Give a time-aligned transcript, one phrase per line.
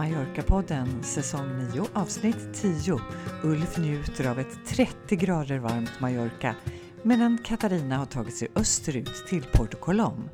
[0.00, 3.00] Mallorca-podden säsong 9 avsnitt 10.
[3.42, 6.56] Ulf njuter av ett 30 grader varmt Mallorca
[7.02, 10.28] medan Katarina har tagit sig österut till Porto Colom.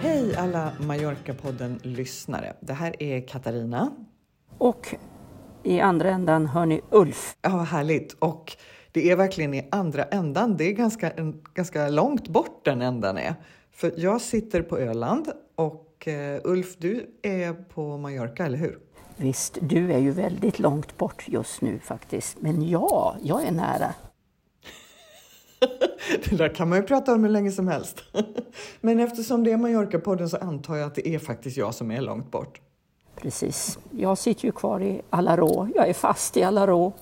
[0.00, 2.56] Hej alla Mallorca-podden-lyssnare.
[2.60, 3.90] Det här är Katarina.
[4.58, 4.94] Och
[5.62, 7.36] i andra ändan hör ni Ulf.
[7.42, 8.12] Ja, vad härligt.
[8.12, 8.56] Och
[8.94, 10.56] det är verkligen i andra ändan.
[10.56, 13.34] Det är ganska, en, ganska långt bort den ändan är.
[13.72, 18.78] För jag sitter på Öland och uh, Ulf, du är på Mallorca, eller hur?
[19.16, 22.36] Visst, du är ju väldigt långt bort just nu faktiskt.
[22.40, 23.94] Men ja, jag är nära.
[26.30, 28.02] det där kan man ju prata om hur länge som helst.
[28.80, 32.00] Men eftersom det är Mallorca-podden så antar jag att det är faktiskt jag som är
[32.00, 32.60] långt bort.
[33.16, 33.78] Precis.
[33.90, 35.68] Jag sitter ju kvar i Alarå.
[35.74, 36.92] Jag är fast i Alarå.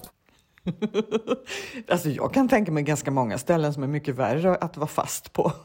[1.89, 5.33] alltså jag kan tänka mig ganska många ställen som är mycket värre att vara fast
[5.33, 5.53] på.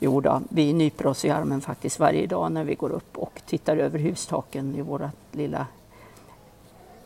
[0.00, 3.42] Jo då, vi nyper oss i armen faktiskt varje dag när vi går upp och
[3.46, 5.66] tittar över hustaken i våra lilla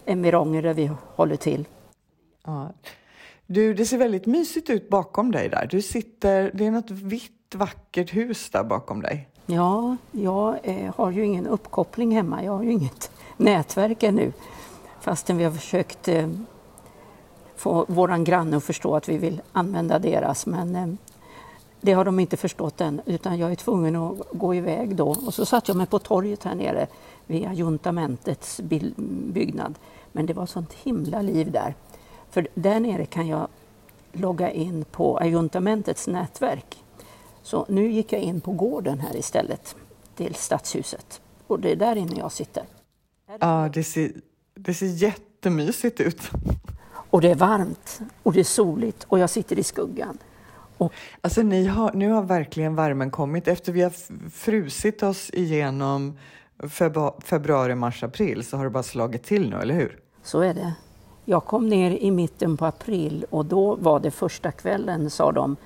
[0.05, 1.67] environger där vi håller till.
[2.45, 2.73] Ja.
[3.47, 5.69] Du, det ser väldigt mysigt ut bakom dig där.
[5.71, 9.29] Du sitter, det är något vitt vackert hus där bakom dig.
[9.47, 12.45] Ja, jag eh, har ju ingen uppkoppling hemma.
[12.45, 14.33] Jag har ju inget nätverk ännu.
[15.01, 16.29] Fastän vi har försökt eh,
[17.61, 20.47] få våran granne att förstå att vi vill använda deras.
[20.47, 20.89] Men eh,
[21.81, 25.09] det har de inte förstått än, utan jag är tvungen att gå iväg då.
[25.09, 26.87] Och så satt jag mig på torget här nere
[27.27, 28.61] vid juntamentets
[29.33, 29.75] byggnad.
[30.13, 31.75] Men det var sånt himla liv där.
[32.31, 33.49] För där nere kan jag
[34.13, 36.85] logga in på eh, juntamentets nätverk.
[37.43, 39.77] Så nu gick jag in på gården här istället,
[40.15, 41.21] till stadshuset.
[41.47, 42.65] Och det är där inne jag sitter.
[43.41, 44.13] Ja, det ser,
[44.55, 46.31] det ser jättemysigt ut.
[47.11, 50.19] Och det är varmt och det är soligt och jag sitter i skuggan.
[50.79, 50.93] Och...
[51.21, 53.49] Alltså ni har, nu har verkligen värmen kommit.
[53.49, 53.93] Efter vi har
[54.31, 56.19] frusit oss igenom
[57.25, 59.99] februari, mars, april så har det bara slagit till nu, eller hur?
[60.23, 60.75] Så är det.
[61.25, 65.57] Jag kom ner i mitten på april och då var det första kvällen, sa de,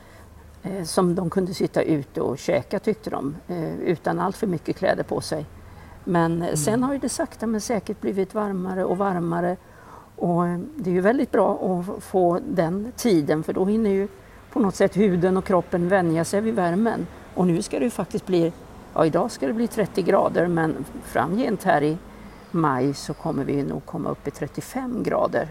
[0.63, 4.77] eh, som de kunde sitta ute och käka tyckte de, eh, utan allt för mycket
[4.77, 5.47] kläder på sig.
[6.05, 6.57] Men mm.
[6.57, 9.57] sen har det sakta men säkert blivit varmare och varmare
[10.17, 14.09] och eh, det är ju väldigt bra att få den tiden för då hinner ju
[14.53, 17.07] på något sätt huden och kroppen vänja sig vid värmen.
[17.35, 18.53] Och nu ska det ju faktiskt bli,
[18.95, 21.99] ja idag ska det bli 30 grader men framgent här i
[22.51, 25.49] maj så kommer vi nog komma upp i 35 grader.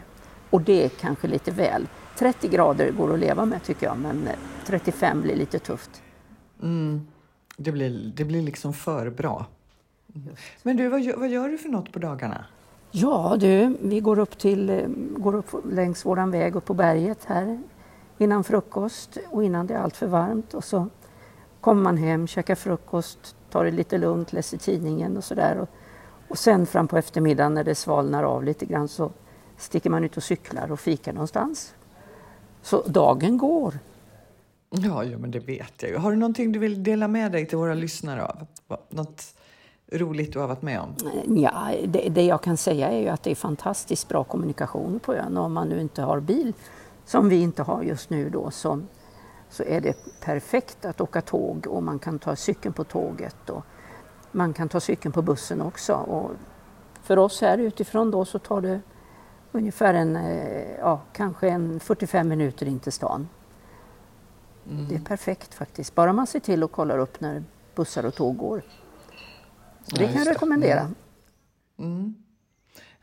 [0.49, 1.87] Och det är kanske lite väl.
[2.17, 4.29] 30 grader går att leva med tycker jag men
[4.65, 6.01] 35 blir lite tufft.
[6.61, 7.07] Mm.
[7.57, 9.45] Det, blir, det blir liksom för bra.
[10.63, 12.45] Men du, vad vad gör du för något på dagarna?
[12.95, 14.87] Ja du, vi går upp, till, eh,
[15.17, 17.61] går upp längs våran väg upp på berget här
[18.17, 20.87] innan frukost och innan det är allt för varmt och så
[21.61, 25.57] kommer man hem, käkar frukost, tar det lite lugnt, läser tidningen och sådär.
[25.57, 25.69] Och,
[26.27, 29.11] och sen fram på eftermiddagen när det svalnar av lite grann så
[29.57, 31.75] sticker man ut och cyklar och fikar någonstans.
[32.61, 33.79] Så dagen går.
[34.69, 35.97] Ja, ja men det vet jag ju.
[35.97, 38.47] Har du någonting du vill dela med dig till våra lyssnare av?
[38.89, 39.35] Något
[39.93, 40.95] roligt du har varit med om?
[41.41, 45.13] Ja, det, det jag kan säga är ju att det är fantastiskt bra kommunikation på
[45.13, 46.53] ön om man nu inte har bil
[47.05, 48.81] som vi inte har just nu då så,
[49.49, 53.63] så är det perfekt att åka tåg och man kan ta cykeln på tåget och
[54.31, 55.93] man kan ta cykeln på bussen också.
[55.93, 56.31] Och
[57.03, 58.81] för oss här utifrån då så tar det
[59.51, 63.27] ungefär en, eh, ja, kanske en 45 minuter in till stan.
[64.69, 64.87] Mm.
[64.87, 67.43] Det är perfekt faktiskt, bara man ser till och kollar upp när
[67.75, 68.61] bussar och tåg går.
[69.83, 70.79] Så det kan jag rekommendera.
[70.79, 70.95] Mm.
[71.79, 72.15] Mm.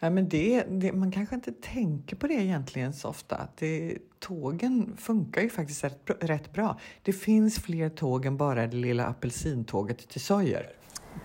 [0.02, 3.48] Ja, men det, det, man kanske inte tänker på det egentligen så ofta.
[3.58, 6.78] Det, tågen funkar ju faktiskt rätt, rätt bra.
[7.02, 10.66] Det finns fler tåg än bara det lilla apelsintåget till Sojer.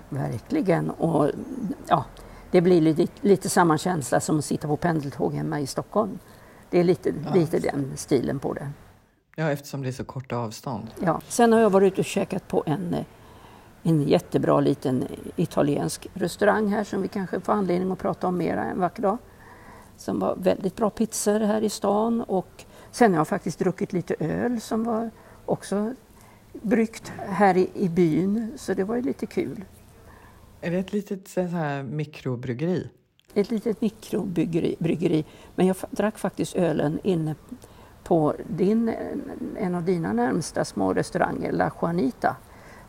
[0.10, 0.90] Verkligen.
[0.90, 1.32] Och,
[1.88, 2.06] ja,
[2.52, 6.20] det blir lite, lite samma känsla som att sitta på pendeltåg hemma i Stockholm.
[6.70, 7.34] Det är lite, ja.
[7.34, 8.72] lite den stilen på det.
[9.36, 10.88] Ja, eftersom det är så korta avstånd.
[11.04, 11.22] Ja.
[11.28, 13.06] Sen har jag varit ute och käkat på en eh,
[13.88, 18.64] en jättebra liten italiensk restaurang här som vi kanske får anledning att prata om mera
[18.64, 19.18] en vacker dag.
[19.98, 24.16] Som var väldigt bra pizzor här i stan och sen har jag faktiskt druckit lite
[24.20, 25.10] öl som var
[25.46, 25.94] också
[26.54, 29.66] bryggt här i, i byn så det var ju lite kul.
[30.62, 32.90] Är det ett litet så här, mikrobryggeri?
[33.34, 35.26] Ett litet mikrobryggeri.
[35.56, 37.36] Men jag drack faktiskt ölen inne
[38.04, 38.94] på din,
[39.58, 42.36] en av dina närmsta små restauranger, La Juanita.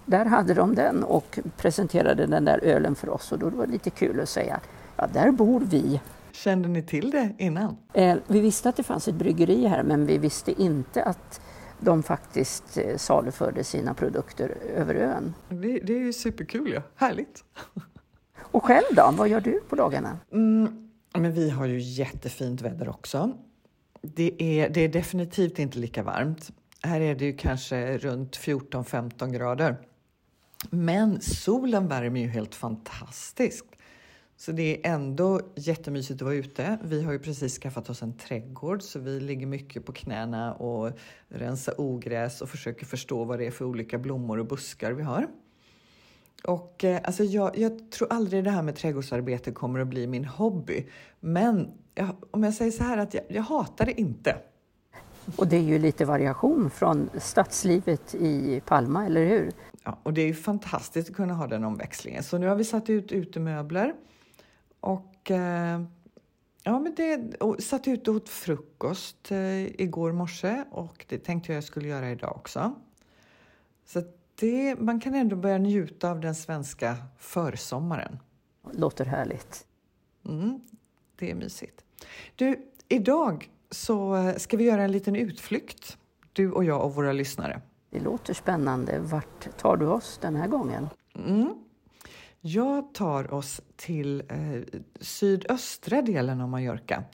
[0.07, 3.73] Där hade de den och presenterade den där ölen för oss och då var det
[3.73, 4.61] lite kul att säga
[4.97, 6.01] ja, där bor vi.
[6.33, 7.77] Kände ni till det innan?
[7.93, 11.41] Eh, vi visste att det fanns ett bryggeri här men vi visste inte att,
[11.81, 15.35] de faktiskt eh, saluförde sina produkter över ön.
[15.49, 16.83] Det, det är ju superkul, ja.
[16.97, 17.45] härligt.
[18.39, 20.19] Och själv då, vad gör du på dagarna?
[20.33, 23.33] Mm, men vi har ju jättefint väder också.
[24.03, 26.51] Det är, det är definitivt inte lika varmt.
[26.83, 29.77] Här är det ju kanske runt 14-15 grader.
[30.71, 33.67] Men solen värmer ju helt fantastiskt.
[34.37, 36.79] Så det är ändå jättemysigt att vara ute.
[36.83, 40.93] Vi har ju precis skaffat oss en trädgård så vi ligger mycket på knäna och
[41.29, 45.29] rensar ogräs och försöker förstå vad det är för olika blommor och buskar vi har.
[46.45, 50.25] Och eh, alltså jag, jag, tror aldrig det här med trädgårdsarbete kommer att bli min
[50.25, 50.87] hobby.
[51.21, 54.37] Men jag, om jag säger så här att jag, jag hatar det inte.
[55.37, 59.53] Och det är ju lite variation från stadslivet i Palma, eller hur?
[59.87, 62.23] Ja, och det är ju fantastiskt att kunna ha den omväxlingen.
[62.23, 63.95] Så nu har vi satt ut utemöbler
[64.81, 65.83] och eh,
[66.63, 71.53] ja, men det, och satt ut och åt frukost eh, igår morse och det tänkte
[71.53, 72.75] jag jag skulle göra idag också.
[73.85, 74.03] Så
[74.35, 78.19] det, man kan ändå börja njuta av den svenska försommaren.
[78.73, 79.67] Låter härligt.
[80.25, 80.61] Mm,
[81.17, 81.85] det är mysigt.
[82.37, 85.99] Du, idag så ska vi göra en liten utflykt,
[86.33, 87.61] du och jag och våra lyssnare.
[87.97, 88.99] Det låter spännande.
[88.99, 90.89] Vart tar du oss den här gången?
[91.15, 91.55] Mm.
[92.41, 97.05] Jag tar oss till eh, sydöstra delen av Mallorca,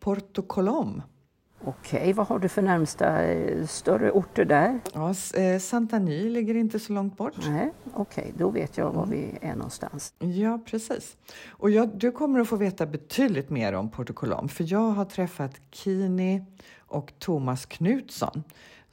[0.00, 1.02] Porto Colom.
[1.64, 4.80] Okej, vad har du för närmsta eh, större orter där?
[4.92, 7.48] Ja, eh, Santa Ny ligger inte så långt bort.
[7.48, 10.14] Nej, Okej, då vet jag var vi är någonstans.
[10.18, 11.16] Ja, precis.
[11.48, 15.04] Och jag, du kommer att få veta betydligt mer om Porto Colom, för jag har
[15.04, 16.44] träffat Kini
[16.78, 18.42] och Thomas Knutsson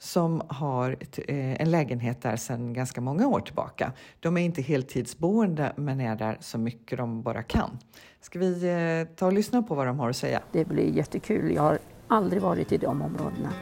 [0.02, 3.92] som har ett, eh, en lägenhet där sedan ganska många år tillbaka.
[4.20, 7.78] De är inte heltidsboende men är där så mycket de bara kan.
[8.20, 10.40] Ska vi eh, ta och lyssna på vad de har att säga?
[10.52, 11.54] Det blir jättekul.
[11.54, 13.52] Jag har aldrig varit i de områdena.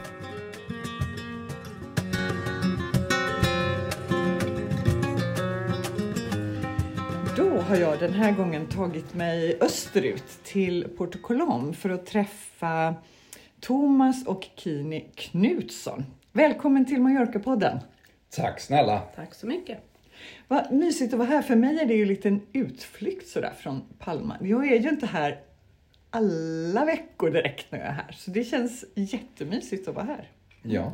[7.37, 12.95] Då har jag den här gången tagit mig österut till Porto Colom för att träffa
[13.59, 16.05] Thomas och Kini Knutsson.
[16.39, 17.79] Välkommen till Mallorca-podden!
[18.29, 18.99] Tack snälla!
[19.15, 19.77] Tack så mycket.
[20.47, 21.41] Vad mysigt att vara här.
[21.41, 24.37] För mig är det ju en liten utflykt sådär från Palma.
[24.41, 25.41] Jag är ju inte här
[26.09, 30.31] alla veckor direkt när jag är här, så det känns jättemysigt att vara här.
[30.61, 30.93] Ja,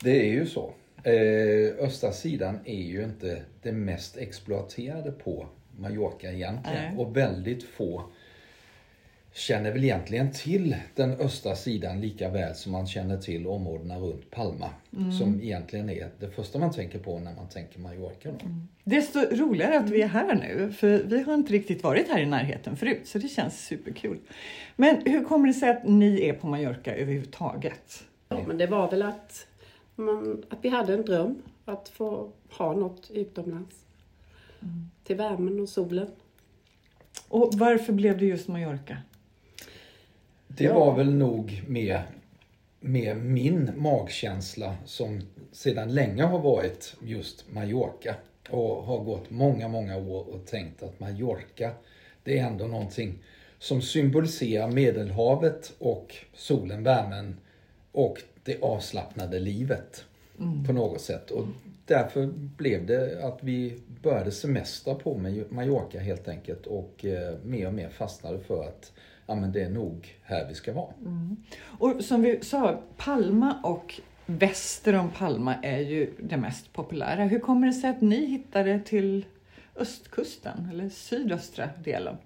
[0.00, 0.74] det är ju så.
[1.04, 5.46] Eh, östra sidan är ju inte det mest exploaterade på
[5.78, 6.94] Mallorca egentligen.
[6.94, 6.98] Nej.
[6.98, 8.04] Och väldigt få
[9.34, 14.30] känner väl egentligen till den östra sidan lika väl som man känner till områdena runt
[14.30, 14.70] Palma.
[15.18, 18.30] Som egentligen är det första man tänker på när man tänker Mallorca.
[18.30, 18.46] Då.
[18.84, 22.26] Desto roligare att vi är här nu, för vi har inte riktigt varit här i
[22.26, 24.18] närheten förut, så det känns superkul.
[24.76, 28.04] Men hur kommer det sig att ni är på Mallorca överhuvudtaget?
[28.28, 29.46] Ja, men det var väl att,
[29.96, 33.76] man, att vi hade en dröm att få ha något utomlands.
[35.04, 36.06] Till värmen och solen.
[37.28, 38.96] Och varför blev det just Mallorca?
[40.56, 42.00] Det var väl nog med,
[42.80, 45.20] med min magkänsla som
[45.52, 48.14] sedan länge har varit just Mallorca.
[48.50, 51.70] Och har gått många, många år och tänkt att Mallorca,
[52.24, 53.18] det är ändå någonting
[53.58, 57.36] som symboliserar Medelhavet och solen, värmen
[57.92, 60.04] och det avslappnade livet
[60.66, 61.30] på något sätt.
[61.30, 61.46] Och
[61.86, 65.18] därför blev det att vi började semestra på
[65.48, 68.92] Mallorca helt enkelt och eh, mer och mer fastnade för att
[69.26, 70.92] ja, men det är nog här vi ska vara.
[71.62, 77.24] Och som vi sa, Palma och väster om Palma är ju det mest populära.
[77.24, 79.24] Hur kommer det sig att ni hittade till
[79.76, 82.16] östkusten, eller sydöstra delen?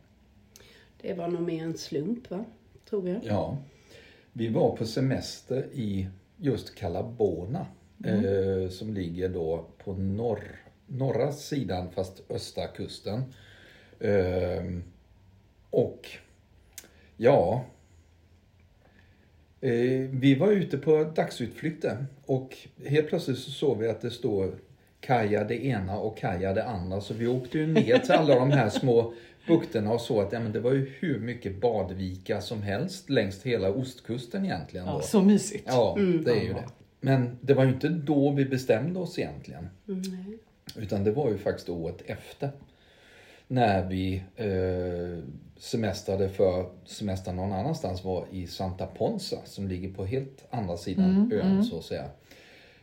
[1.00, 2.44] Det var nog mer en slump, va?
[2.88, 3.20] tror jag.
[3.24, 3.56] Ja,
[4.32, 7.66] vi var på semester i just Calabona
[8.04, 13.22] eh, som ligger då på norr, norra sidan fast östra kusten.
[14.00, 14.82] Ehm,
[15.70, 16.08] och
[17.16, 17.64] ja,
[19.60, 24.58] eh, vi var ute på dagsutflykter och helt plötsligt så såg vi att det står
[25.00, 27.00] kaja det ena och kaja det andra.
[27.00, 29.14] Så vi åkte ju ner till alla de här små
[29.46, 33.42] bukterna och såg att ja, men det var ju hur mycket badvika som helst längs
[33.42, 34.86] hela ostkusten egentligen.
[34.86, 35.00] Ja, Då.
[35.00, 35.64] så mysigt.
[35.66, 36.64] Ja, det är ju det.
[37.00, 39.68] Men det var ju inte då vi bestämde oss egentligen.
[39.84, 40.38] Nej.
[40.74, 42.50] Utan det var ju faktiskt året efter.
[43.48, 45.24] När vi eh,
[45.56, 51.32] semestrade för semester någon annanstans var i Santa Ponsa som ligger på helt andra sidan
[51.32, 52.10] ön så att säga.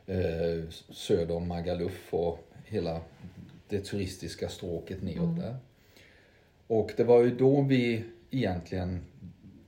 [0.05, 3.01] Eh, söder om Magaluf och hela
[3.69, 5.57] det turistiska stråket neråt där.
[6.67, 9.01] Och det var ju då vi egentligen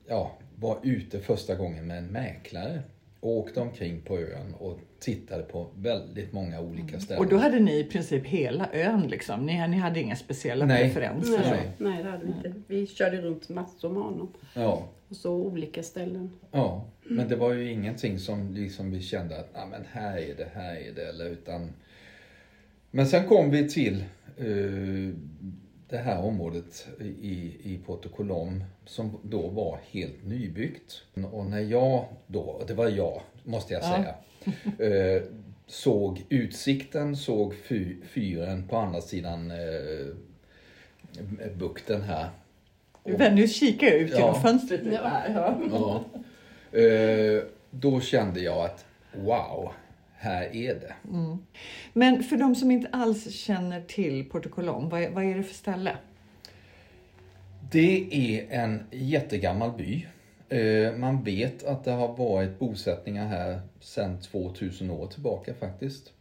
[0.07, 2.83] ja, var ute första gången med en mäklare
[3.29, 7.23] åkte omkring på ön och tittade på väldigt många olika ställen.
[7.23, 9.45] Och då hade ni i princip hela ön liksom?
[9.45, 10.83] Ni, ni hade inga speciella Nej.
[10.83, 11.39] preferenser?
[11.39, 11.51] Nej.
[11.51, 12.53] Nej, nej, det hade vi inte.
[12.67, 14.33] Vi körde runt massor med honom.
[14.53, 16.31] Ja, Och så olika ställen.
[16.51, 20.35] ja, men det var ju ingenting som liksom vi kände att ah, men här är
[20.35, 21.09] det, här är det.
[21.09, 21.73] Eller, utan...
[22.91, 24.03] Men sen kom vi till
[24.37, 25.15] eh,
[25.89, 31.01] det här området i, i Porto Colom som då var helt nybyggt.
[31.31, 34.15] Och när jag då, det var jag måste jag säga,
[34.79, 35.23] eh,
[35.67, 40.15] såg utsikten, såg fy, fyren på andra sidan eh,
[41.57, 42.29] bukten här.
[43.31, 44.17] Nu kikar jag ut Ja.
[44.17, 44.81] genom fönstret.
[44.91, 45.07] Ja.
[45.07, 45.59] här, ja.
[45.71, 46.79] Ja.
[46.79, 49.71] Eh, då kände jag att wow,
[50.25, 50.93] här är det.
[51.93, 55.43] Men för de som inte alls känner till Porto Colom, vad är, vad är det
[55.43, 55.97] för ställe?
[57.71, 60.07] Det är en jättegammal by.
[60.49, 66.13] Eh, Man vet att det har varit bosättningar här sedan 2000 år tillbaka faktiskt.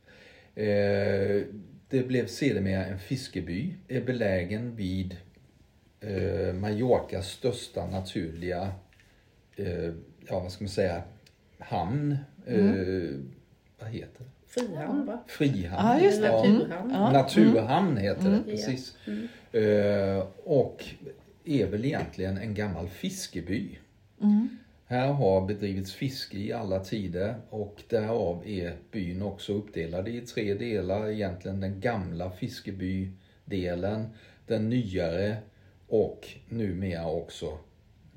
[0.55, 1.43] Eh,
[1.89, 5.17] Det blev sedermera en fiskeby, är belägen vid
[6.01, 8.73] eh, Mallorcas största naturliga,
[10.29, 11.03] ja vad ska man säga,
[11.59, 12.17] hamn.
[12.47, 13.21] Eh,
[13.85, 14.31] Vad heter det?
[14.47, 15.19] Frihamn va?
[15.27, 15.87] Frihamn.
[15.89, 16.29] Ja, just det.
[16.29, 16.53] Mm.
[16.57, 16.91] Naturhamn.
[16.91, 17.13] Ja.
[17.13, 18.43] Naturhamn heter det, Ja.
[18.51, 18.97] precis.
[19.53, 20.85] Eh, och
[21.45, 23.79] är väl egentligen en gammal fiskeby.
[24.87, 30.55] Här har bedrivits fiske i alla tider och därav är byn också uppdelad i tre
[30.55, 31.09] delar.
[31.11, 34.09] Egentligen den gamla fiskebydelen,
[34.47, 35.37] den nyare
[35.89, 37.59] och numera också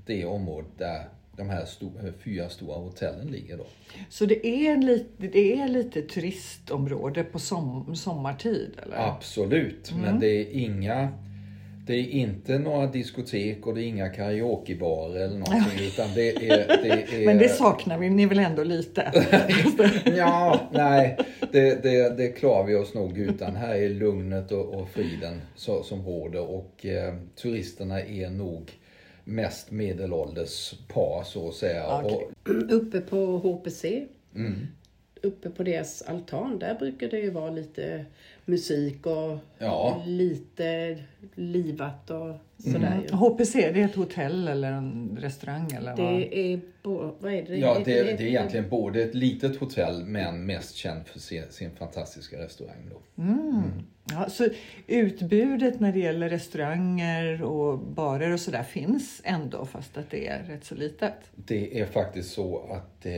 [0.05, 1.03] det område där
[1.37, 3.57] de här sto- fyra stora hotellen ligger.
[3.57, 3.65] Då.
[4.09, 8.71] Så det är lite, det är lite turistområde på som, sommartid?
[8.83, 8.97] Eller?
[8.97, 11.09] Absolut, men det är inga
[11.87, 16.67] det är inte några diskotek och det är inga karaokebarer eller någonting utan det är...
[16.83, 19.25] Det är Men det saknar vi, ni väl ändå lite?
[20.17, 21.17] Ja, nej,
[21.51, 23.55] det, det, det klarar vi oss nog utan.
[23.55, 28.71] Här är lugnet och, och friden så, som råder och eh, turisterna är nog
[29.27, 31.99] mest medelålders par så att säga.
[31.99, 32.27] Okej.
[32.43, 34.67] Och, Uppe på HPC, mm,
[35.21, 38.05] uppe på deras altan, där brukar det ju vara lite
[38.47, 40.01] musik och Ja.
[40.05, 40.97] lite
[41.35, 43.15] livat och sådär ju.
[43.15, 45.71] HPC, det är ett hotell eller en restaurang?
[45.71, 46.19] Eller vad?
[46.19, 47.57] Det är, bo, vad är det?
[47.57, 51.71] ja, det, det är egentligen både ett litet hotell men mest känd för sin, sin
[51.71, 52.89] fantastiska restaurang.
[52.91, 53.23] Då.
[54.11, 54.47] Ja, så
[54.87, 60.43] utbudet när det gäller restauranger och barer och sådär finns ändå fast att det är
[60.43, 61.13] rätt så litet?
[61.35, 63.13] Det är faktiskt så att eh,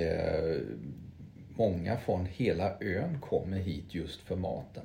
[1.56, 4.84] många från hela ön kommer hit just för maten.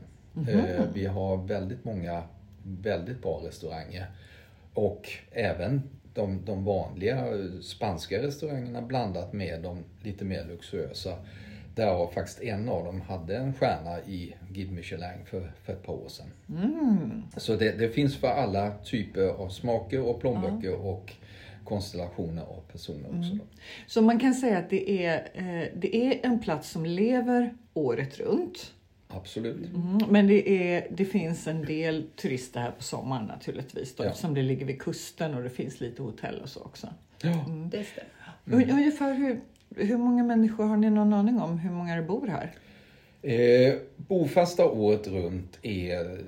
[0.49, 2.23] Eh, vi har väldigt många
[2.63, 4.07] väldigt bra restauranger
[4.75, 5.83] och även
[6.15, 7.25] de, de vanliga
[7.63, 11.17] spanska restaurangerna blandat med de lite mer luxuösa.
[11.75, 15.93] Där faktiskt en av dem hade en stjärna i Guide Michelin för, för ett par
[15.93, 16.27] år sedan.
[17.37, 21.13] Så det, det finns för alla typer av smaker och plånböcker och
[21.65, 23.35] konstellationer av personer också.
[23.35, 23.45] Då.
[23.87, 28.19] Så man kan säga att det är, eh, det är en plats som lever året
[28.19, 28.73] runt.
[29.17, 29.57] Absolut.
[29.75, 34.09] Mm, men det, är, det finns en del turister här på sommaren naturligtvis då, Ja.
[34.09, 36.89] eftersom det ligger vid kusten och det finns lite hotell och så också.
[37.23, 37.45] Ja.
[37.71, 38.11] Det stämmer.
[38.65, 39.41] Un- Ungefär hur,
[39.77, 42.53] hur många människor har ni någon aning om hur många det bor här?
[43.23, 46.19] Eh, bofasta året runt är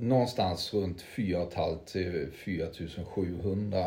[0.00, 2.66] någonstans runt 4 500 till 4
[3.04, 3.86] 700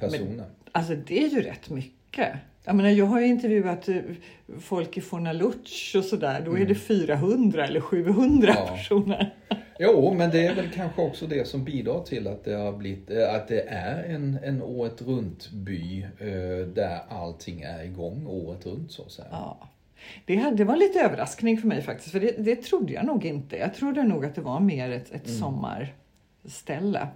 [0.00, 0.44] personer.
[0.72, 2.28] Alltså det är ju rätt mycket.
[2.64, 3.96] Jag, menar, jag har ju intervjuat eh,
[4.60, 6.42] folk i Fornaluch och sådär.
[6.44, 8.66] Då är det 400 eller 700 Ja.
[8.76, 9.34] personer.
[9.78, 13.10] Jo, men det är väl kanske också det som bidrar till att det, har blivit,
[13.10, 18.66] eh, att det är en, en året runt by eh, där allting är igång året
[18.66, 19.28] runt så att säga.
[19.30, 19.68] Ja.
[20.24, 23.24] Det, hade, det var lite överraskning för mig faktiskt, för det, det trodde jag nog
[23.24, 23.56] inte.
[23.56, 25.88] Jag trodde nog att det var mer ett, ett sommarställe.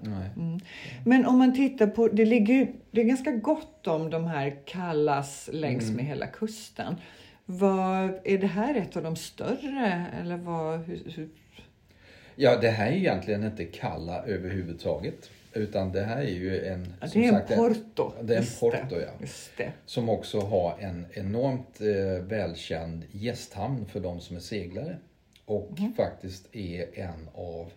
[0.03, 0.31] Nej.
[0.37, 0.61] Mm.
[1.05, 5.51] Men om man tittar på, det ligger det är ganska gott om de här kallas
[5.53, 6.97] längs med hela kusten.
[7.45, 10.81] Vad, är det här ett av de större eller vad?
[10.81, 11.29] Hur, hur,
[12.39, 15.31] Ja, det här är egentligen inte Kalla överhuvudtaget.
[15.53, 16.95] Utan det här är ju en...
[17.01, 18.13] ja, som det är en sagt, en- porto.
[18.23, 19.11] Det är en porto, ja.
[19.21, 19.73] Just det.
[19.87, 24.97] Som också har en enormt eh, välkänd gästhamn för de som är seglare.
[25.45, 27.71] Och faktiskt är en av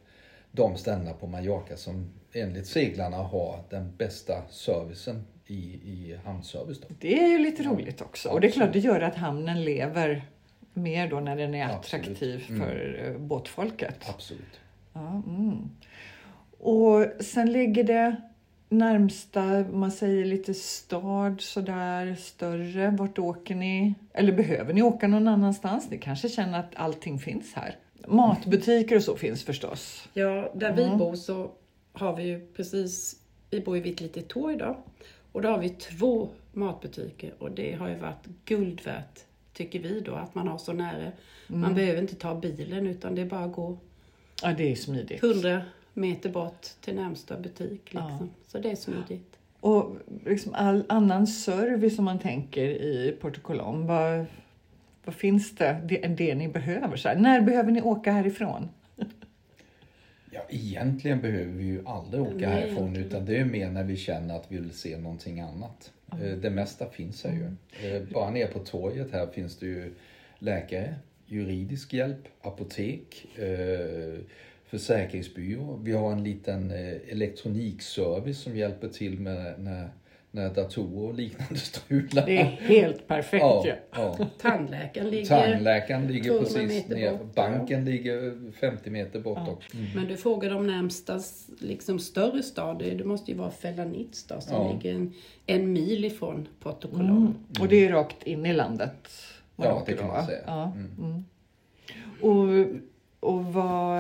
[0.52, 6.80] de ställena på Mallorca som enligt seglarna har den bästa servicen i, i hamnservice.
[6.82, 6.88] Då.
[7.00, 8.30] Det är ju lite roligt också.
[8.30, 10.26] Och det är klart, det gör att hamnen lever
[10.74, 12.62] mer då när den är attraktiv Mm.
[12.62, 14.10] för eh, båtfolket.
[14.10, 14.60] Absolut.
[14.94, 15.70] Ja, mm.
[16.60, 18.16] Och sen ligger det
[18.70, 23.94] närmsta, man säger lite stad sådär, större, vart åker ni?
[24.14, 25.90] Eller behöver ni åka någon annanstans?
[25.92, 27.76] Ni kanske känner att allting finns här?
[28.08, 30.10] Matbutiker och så finns förstås.
[30.14, 31.52] Ja, där vi bor så
[31.94, 33.16] har vi ju precis,
[33.50, 34.78] vi bor ju vid ett litet torg då.
[35.32, 39.20] Och då har vi två matbutiker och det har ju varit guld värt,
[39.54, 41.12] tycker vi då, att man har så nära.
[41.48, 43.78] Man behöver inte ta bilen utan det är bara att gå
[44.44, 45.24] Ja, det är smidigt.
[45.24, 45.62] 100
[45.94, 47.94] meter bort till närmsta butik.
[47.94, 48.30] Liksom.
[48.48, 49.38] Så det är smidigt.
[49.60, 54.26] Och liksom all annan service som man tänker i Portugalom, vad,
[55.10, 56.98] vad finns det, det, det ni behöver?
[56.98, 58.70] Så här, när behöver ni åka härifrån?
[60.32, 63.96] Ja, egentligen behöver vi ju aldrig åka Nej, härifrån utan det är mer när vi
[63.98, 65.92] känner att vi vill se någonting annat.
[66.12, 67.46] Eh, Det mesta finns här ju.
[67.90, 69.94] Eh, Bara nere på torget här finns det ju
[70.40, 74.20] läkare, juridisk hjälp, apotek, eh,
[74.66, 75.80] försäkringsbyrå.
[75.84, 76.72] Vi har en liten
[77.12, 79.90] elektronikservice som hjälper till med när,
[80.32, 82.26] när datorer och liknande strular.
[82.26, 83.74] Det är helt perfekt ja, ju.
[83.92, 84.18] ja.
[84.42, 85.26] Tandläkaren ligger...
[85.26, 87.20] Tandläkaren ligger 200 precis ner.
[87.36, 89.78] Banken ligger 50 meter bort också.
[89.78, 89.88] Mm.
[89.96, 91.20] Men du frågade om närmsta
[91.60, 94.72] liksom, större stad, det måste ju vara Felanitz då, som Ja.
[94.74, 95.14] ligger en,
[95.46, 97.02] en mil ifrån Portugal.
[97.02, 97.34] Mm.
[97.60, 99.10] Och det är rakt in i landet?
[99.56, 100.44] Ja, det kan då, man säga.
[100.46, 100.74] Ja.
[100.76, 100.96] Mm.
[101.00, 101.26] Mm.
[102.22, 104.00] Och, och vad,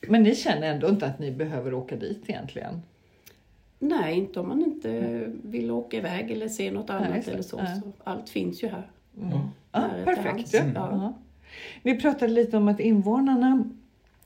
[0.00, 2.82] men ni känner ändå inte att ni behöver åka dit egentligen?
[3.82, 7.32] Nej, inte om man inte vill åka iväg eller se något annat det.
[7.32, 7.80] eller så, Nej.
[7.80, 7.92] så.
[8.04, 8.90] Allt finns ju här.
[9.72, 10.54] Ja, perfekt.
[10.54, 10.62] Ja.
[10.74, 11.18] Ja.
[11.82, 13.64] Vi pratade lite om att invånarna,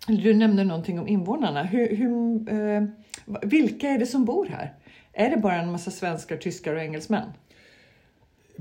[0.07, 1.63] du nämnde någonting om invånarna.
[1.63, 2.85] Hur, hur, eh,
[3.43, 4.75] vilka är det som bor här?
[5.13, 7.29] Är det bara en massa svenskar, tyskar och engelsmän?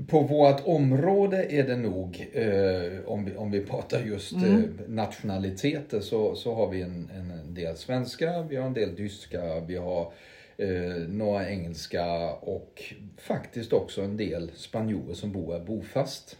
[0.08, 4.58] På vårt område är det nog, eh, om, vi, om vi pratar just eh,
[4.88, 9.76] nationaliteter, så, så har vi en, en del svenskar, vi har en del tyskar, vi
[9.76, 10.12] har
[10.56, 12.82] eh, några engelska och
[13.16, 16.38] faktiskt också en del spanjorer som bor här bofast.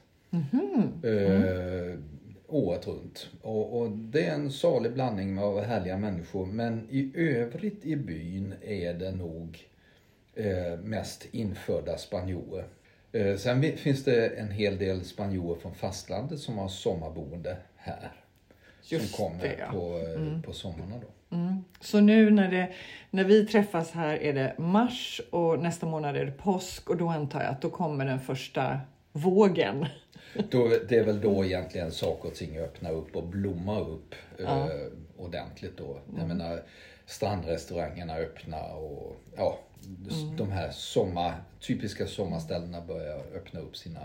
[1.10, 1.98] Eh,
[2.46, 3.30] året runt.
[3.42, 6.46] Och, och det är en salig blandning av härliga människor.
[6.46, 9.68] Men i övrigt i byn är det nog
[10.34, 12.64] eh, mest infödda spanjorer.
[13.12, 18.12] Eh, sen finns det en hel del spanjorer från fastlandet som har sommarboende här.
[18.82, 19.72] Just som kommer det, ja.
[19.72, 21.06] på, eh, på sommarna då.
[21.34, 21.64] Mm.
[21.80, 22.68] Så nu när, det,
[23.10, 27.08] när vi träffas här är det mars och nästa månad är det påsk och då
[27.08, 28.80] antar jag att då kommer den första
[29.12, 29.86] vågen.
[30.50, 30.68] då.
[30.88, 34.60] Det är väl då egentligen saker och ting öppnar upp och blommar upp Ja.
[34.60, 34.70] eh,
[35.16, 35.98] ordentligt då.
[36.18, 36.62] Jag menar
[37.06, 39.58] strandrestaurangerna öppnar och ja,
[40.36, 44.00] de här sommar, typiska sommarställena börjar öppna upp sina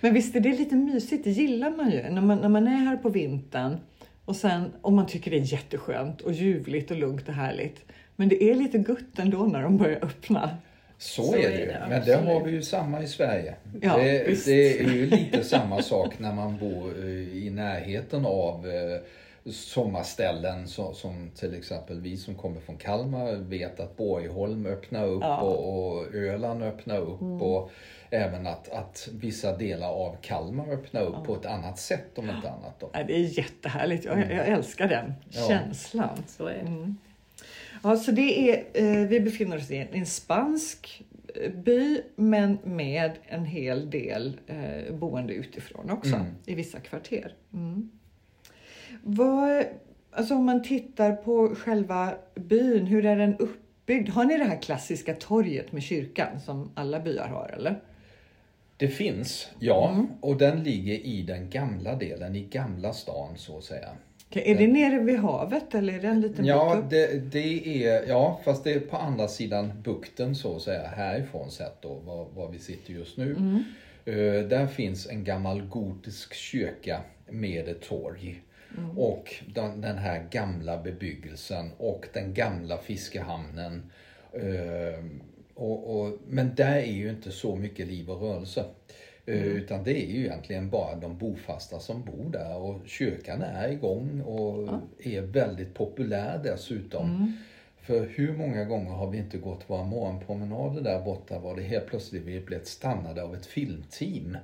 [0.00, 2.76] Men visst är det lite mysigt, det gillar man ju när man, när man är
[2.76, 3.76] här på vintern
[4.24, 7.84] och sen om man tycker det är jätteskönt och ljuvligt och lugnt och härligt.
[8.16, 10.50] Men det är lite gött ändå när de börjar öppna.
[10.98, 11.66] Så, Så är det ju.
[11.66, 12.24] det, Men det absolut.
[12.34, 13.54] har vi ju samma i Sverige.
[13.80, 18.66] Ja, det, det är ju lite samma sak när man bor eh, i närheten av
[18.68, 19.00] eh,
[19.52, 25.22] sommarställen som, som till exempel vi som kommer från Kalmar vet att Borgholm öppnar upp
[25.22, 25.34] Ja.
[25.40, 25.46] Mm.
[25.48, 27.70] och, och Öland öppnar upp och
[28.14, 32.50] även att, att vissa delar av Kalmar öppnar upp på ett annat sätt om inte
[32.50, 32.80] annat.
[32.80, 32.90] Då.
[32.92, 35.48] Ja, det är jättehärligt, jag, jag älskar den Ja.
[35.48, 36.18] känslan.
[36.26, 36.94] Så är det.
[37.82, 41.02] Ja, så det är, eh, vi befinner oss i en, en spansk
[41.34, 46.26] eh, by men med en hel del eh, boende utifrån också Mm.
[46.46, 47.32] i vissa kvarter.
[47.52, 47.90] Mm.
[49.02, 49.64] Vad,
[50.10, 54.08] alltså om man tittar på själva byn, hur är den uppbyggd?
[54.08, 57.80] Har ni det här klassiska torget med kyrkan som alla byar har eller?
[58.84, 59.90] Det finns, ja.
[59.90, 60.06] Mm.
[60.20, 63.88] Och den ligger i den gamla delen, i gamla stan så att säga.
[64.30, 66.90] Okej, Är det nere vid havet eller är det en liten Ja, bit upp?
[66.90, 71.50] det, det är, ja, fast det är på andra sidan bukten så att säga, härifrån
[71.50, 73.36] sett då, var, var vi sitter just nu.
[74.04, 74.14] Eh,
[74.48, 78.42] där finns en gammal gotisk kyrka med ett torg.
[78.96, 83.90] Och den, den här gamla bebyggelsen och den gamla fiskehamnen.
[84.32, 85.04] Eh,
[85.54, 88.64] och, och, men där är ju inte så mycket liv och rörelse.
[89.26, 93.68] Eh, Utan det är ju egentligen bara de bofasta som bor där och kyrkan är
[93.68, 97.32] igång och är väldigt populär dessutom.
[97.80, 101.86] För hur många gånger har vi inte gått våra morgonpromenader där borta var det helt
[101.86, 104.36] plötsligt vi blivit stannade av ett filmteam.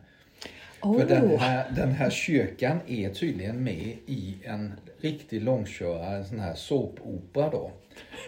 [0.83, 1.41] För den Åh.
[1.41, 7.51] här, den här kyrkan är tydligen med i en riktig långkörare, en sån här såpopera
[7.51, 7.71] då.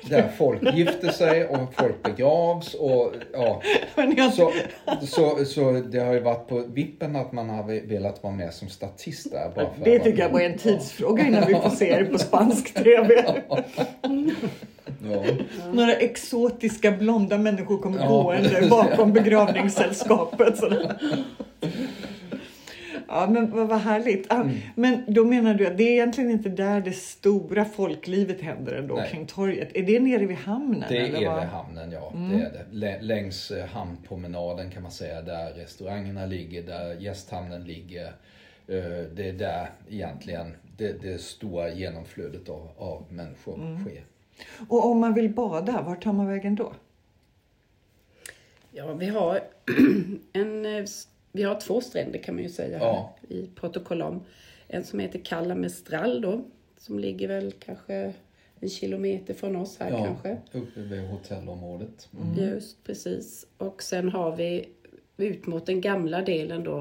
[0.09, 3.63] Där folk gifter sig och folk begravs och ja.
[4.33, 4.53] Så,
[5.07, 8.69] så, så det har ju varit på vippen att man har velat vara med som
[8.69, 9.51] statist där.
[9.55, 12.75] Bara för Det tycker jag var en tidsfråga innan vi får se er på spansk
[12.75, 13.25] TV.
[15.11, 15.25] Ja.
[15.73, 18.09] Några exotiska blonda människor kommer Ja.
[18.09, 20.59] gående bakom begravningssällskapet.
[20.59, 20.97] sådär.
[23.15, 24.33] Ja, men vad, vad härligt.
[24.33, 24.57] Ah, Mm.
[24.75, 28.95] Men då menar du att det är egentligen inte där det stora folklivet händer ändå,
[28.95, 29.11] Nej.
[29.11, 29.77] kring torget.
[29.77, 30.85] Är det nere vid hamnen?
[30.89, 31.41] Det eller är vad?
[31.41, 32.13] vid hamnen, ja.
[32.15, 32.39] Mm.
[32.39, 32.65] Det är det.
[32.71, 38.07] Lä- Längs eh, hamnpromenaden kan man säga, där restaurangerna ligger, där gästhamnen ligger.
[38.07, 38.85] Eh,
[39.17, 43.85] Det är där egentligen det, det stora genomflödet av, av människor Mm.
[43.85, 44.05] sker.
[44.69, 46.73] Och om man vill bada, var tar man vägen då?
[48.75, 49.41] Ja, vi har,
[50.33, 50.85] en, eh,
[51.33, 53.15] vi har två stränder kan man ju säga här Ja.
[53.29, 54.21] i Protokollam.
[54.69, 56.45] En som heter Kalla Mestral då,
[56.79, 58.13] som ligger väl kanske
[58.61, 60.37] en kilometer från oss här Ja, kanske.
[60.59, 62.09] uppe vid hotellområdet.
[62.21, 62.39] Mm.
[62.51, 63.47] Just precis.
[63.59, 64.69] Och sen har vi
[65.17, 66.79] ut mot den gamla delen då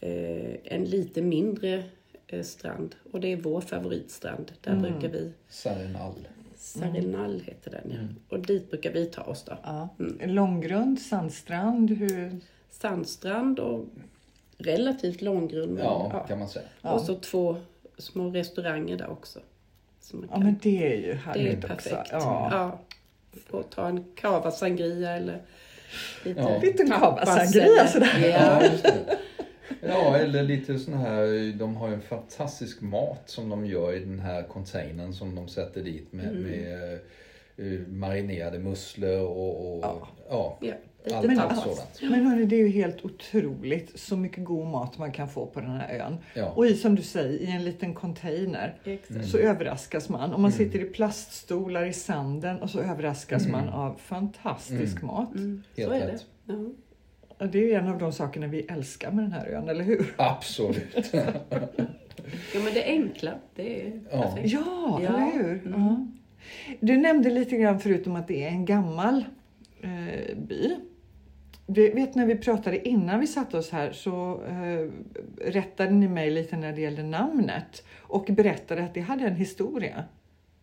[0.00, 1.84] eh, en lite mindre
[2.26, 2.94] eh, strand.
[3.12, 4.52] Och det är vår favoritstrand.
[4.60, 6.14] Där brukar vi, Sarinal.
[6.56, 7.98] Sarinal heter den ja.
[8.36, 9.58] Och dit brukar vi ta oss då.
[9.62, 9.88] Ja.
[10.20, 12.40] Långgrund, sandstrand, hur...
[12.72, 13.84] Sandstrand och
[14.58, 15.78] relativt långgrund.
[15.78, 16.26] Ja, ja.
[16.26, 16.64] kan man säga.
[16.82, 16.90] Ja.
[16.92, 17.56] Och så två
[17.98, 19.40] små restauranger där också.
[20.12, 21.86] Ja, kan, men det är ju det är härligt perfekt.
[21.96, 22.06] också.
[22.12, 22.48] Ja.
[22.52, 22.78] Ja.
[23.46, 25.42] Få ta en cava sangria eller
[26.24, 26.58] lite Ja.
[26.62, 28.18] Liten cava sangria sådär.
[28.22, 28.28] Ja.
[28.62, 29.18] Ja, just det.
[29.80, 33.98] Ja, eller lite sån här, de har ju en fantastisk mat som de gör i
[33.98, 36.42] den här containern som de sätter dit med, Mm.
[36.42, 36.92] med
[37.56, 40.08] eh, marinerade musslor och, och Ja.
[40.60, 40.74] ja.
[41.14, 41.62] Allt, tapas.
[41.62, 42.00] sådant.
[42.02, 45.60] Men hörni, det är ju helt otroligt så mycket god mat man kan få på
[45.60, 46.16] den här ön.
[46.34, 46.48] Ja.
[46.50, 49.26] Och i, som du säger, i en liten container Exakt.
[49.28, 50.22] så överraskas man.
[50.34, 50.52] Om man Mm.
[50.52, 55.06] sitter i plaststolar i sanden och så överraskas man av fantastisk Mm.
[55.06, 55.34] mat.
[55.34, 56.26] Mm, Helt så är rätt.
[57.38, 57.46] det.
[57.46, 60.14] Det är ju en av de sakerna vi älskar med den här ön, eller hur?
[60.18, 61.10] Absolut.
[61.12, 64.22] ja, men det enkla, det är Ja.
[64.22, 64.48] perfekt.
[64.52, 65.08] Ja, Ja.
[65.08, 65.66] eller hur?
[65.66, 65.80] Mm.
[65.80, 66.06] Ja.
[66.80, 69.24] Du nämnde lite grann förutom att det är en gammal
[69.80, 70.76] eh, by.
[71.74, 74.90] Vet när vi pratade innan vi satte oss här så eh,
[75.50, 80.04] rättade ni mig lite när det gällde namnet och berättade att det hade en historia.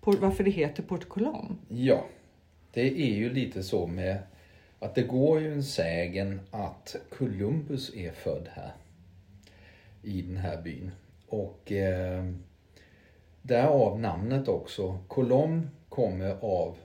[0.02, 1.58] På varför det heter Port Colom.
[1.68, 2.06] Ja,
[2.74, 4.18] det är ju lite så med
[4.80, 8.72] att det går ju en sägen att Columbus är född här.
[10.04, 10.92] I den här byn.
[11.28, 12.26] Och eh,
[13.42, 15.00] därav namnet också.
[15.08, 16.76] Colom kommer av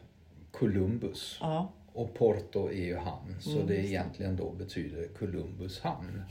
[0.50, 1.38] Columbus.
[1.40, 1.72] Ja.
[1.94, 3.36] Och Porto är ju hamn.
[3.40, 6.22] Så Mm, det egentligen då betyder Columbus hamn.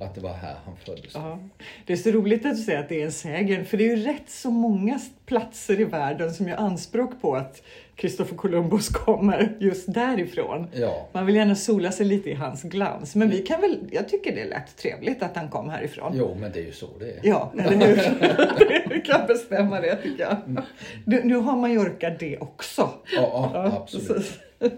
[0.00, 1.14] Att det var här han föddes.
[1.14, 1.38] Ja.
[1.86, 3.96] Det är så roligt att du säger att det är en sägen, för det är
[3.96, 7.62] ju rätt så många platser i världen som gör anspråk på att
[7.96, 10.66] Kristoffer Columbus kommer just därifrån.
[10.72, 14.08] Ja, Man vill gärna sola sig lite i hans glans, men vi kan väl, jag
[14.08, 16.12] tycker det är lätt trevligt att han kom härifrån.
[16.14, 17.20] jo men det är ju så det är.
[17.22, 18.88] Ja, eller hur?
[18.94, 20.62] vi kan bestämma det tycker jag.
[21.04, 22.90] Du, nu har Mallorca det också.
[23.16, 24.40] Ja, ja, absolut.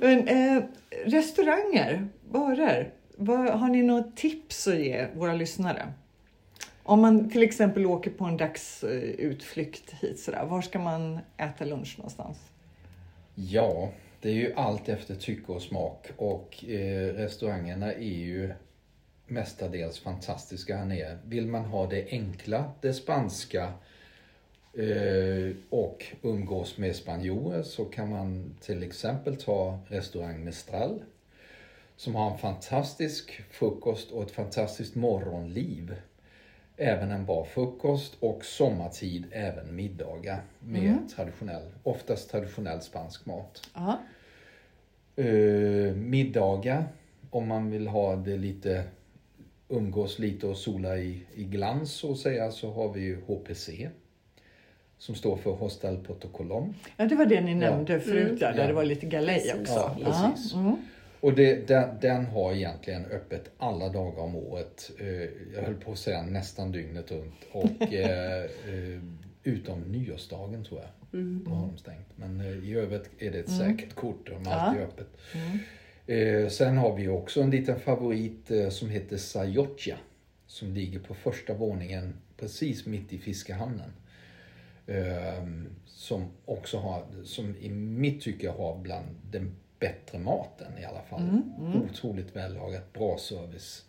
[0.00, 0.62] Men, eh,
[1.04, 5.92] restauranger, barer, vad, har ni något tips att ge våra lyssnare?
[6.82, 11.94] Om man till exempel åker på en dagsutflykt hit, sådär, var ska man äta lunch
[11.98, 12.38] någonstans?
[13.34, 18.52] Ja, det är ju allt efter tycke och smak och eh, restaurangerna är ju
[19.26, 21.18] mestadels fantastiska här nere.
[21.24, 23.72] Vill man ha det enkla, det spanska
[24.74, 31.02] eh, och umgås med spanjorer så kan man till exempel ta restaurang Mestral
[31.96, 35.94] som har en fantastisk frukost och ett fantastiskt morgonliv.
[36.76, 43.70] Även en bra frukost och sommartid även middagar med traditionell, oftast traditionell spansk mat.
[45.16, 46.84] Eh, middagar,
[47.30, 48.82] om man vill ha det lite,
[49.68, 53.88] umgås lite och sola i, i glans så att säga, så har vi ju HPC.
[54.98, 56.74] Som står för Hostel Protocolom.
[56.96, 57.56] ja, det var det ni Ja.
[57.56, 58.66] nämnde förut, ja, där Ja.
[58.66, 59.72] det var lite galej också.
[59.74, 60.54] Ja, precis.
[60.54, 60.76] Mm.
[61.20, 64.90] Och det, den, den har egentligen öppet alla dagar om året.
[65.00, 65.06] Eh,
[65.54, 67.34] jag höll på att säga nästan dygnet runt.
[67.52, 69.00] Och eh, eh,
[69.42, 70.90] utom nyårsdagen tror jag.
[71.44, 72.06] Då har de stängt.
[72.16, 74.26] Men i övrigt är det ett säkert kort.
[74.26, 74.60] De har Ja.
[74.60, 75.06] alltid öppet.
[76.06, 79.96] Eh, sen har vi också en liten favorit eh, som heter Sayotja.
[80.46, 83.90] Som ligger på första våningen precis mitt i fiskehamnen.
[85.86, 91.42] Som också har, som i mitt tycke har bland den bättre maten i alla fall.
[91.90, 93.82] Otroligt vällagat, bra service.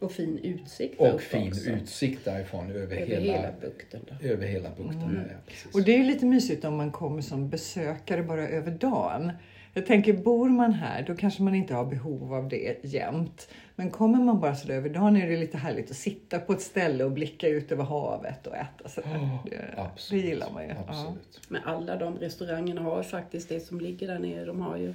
[0.00, 1.70] Och fin utsikt Och fin också.
[1.70, 4.00] utsikt därifrån över, över hela, hela bukten.
[4.08, 4.28] Då.
[4.28, 5.00] över hela bukten.
[5.00, 5.74] här, ja, precis.
[5.74, 9.32] Och det är ju lite mysigt om man kommer som besökare bara över dagen.
[9.74, 13.48] Jag tänker, bor man här då kanske man inte har behov av det jämt.
[13.78, 16.60] Men kommer man bara sådär över dagen är det lite härligt att sitta på ett
[16.60, 19.10] ställe och blicka ut över havet och äta sådär.
[19.12, 20.22] Ja, det, absolut.
[20.22, 20.68] det gillar man ju.
[20.68, 20.84] Ja.
[20.88, 21.40] Absolut.
[21.48, 24.44] Men alla de restaurangerna har faktiskt det som ligger där nere.
[24.44, 24.94] De har ju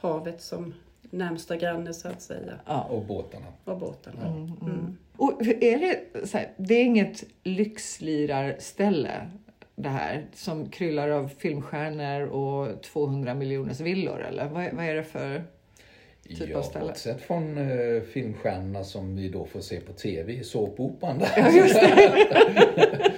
[0.00, 2.52] havet som närmsta granne så att säga.
[2.66, 2.82] Ja.
[2.82, 3.46] Och båtarna.
[3.64, 4.18] Och båtarna.
[4.22, 4.66] Ja.
[4.66, 4.96] Mm.
[5.16, 9.30] Och är det, så här, det är inget lyxlirarställe
[9.74, 15.04] det här som kryllar av filmstjärnor och 200 miljoners villor eller vad, vad är det
[15.04, 15.44] för
[16.36, 16.84] typ ja, av ställe?
[16.84, 21.28] bortsett från uh, filmstjärnorna som vi då får se på TV såpoperan där.
[21.36, 22.12] Ja, just det.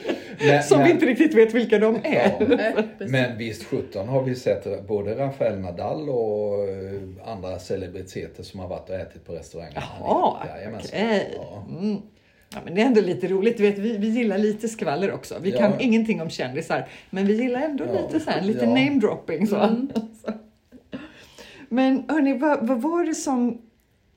[0.46, 2.32] Men- Som men- vi inte riktigt vet vilka de är.
[2.74, 7.00] Ja, men visst 17 har vi sett både Rafael Nadal och eh,
[7.32, 9.72] andra celebriteter som har varit och ätit på restauranger.
[9.80, 10.36] här Jaha,
[10.80, 11.30] okej.
[11.36, 11.66] Ja.
[11.80, 11.96] Mm.
[12.54, 13.56] Ja, men det är ändå lite roligt.
[13.56, 15.34] Du vet, vi, vi gillar lite skvaller också.
[15.42, 15.58] Vi Ja.
[15.58, 18.74] kan ingenting om kändisar, men vi gillar ändå Ja, lite, så här, lite ja.
[18.74, 19.46] namedropping.
[19.46, 19.54] Så.
[19.56, 19.86] Så.
[21.72, 23.62] Men hörni, vad, vad var det som